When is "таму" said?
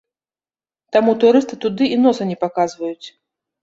0.97-1.15